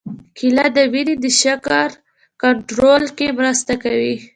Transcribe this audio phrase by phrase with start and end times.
[0.37, 1.87] کېله د وینې د شکر
[2.43, 4.15] کنټرول کې مرسته کوي.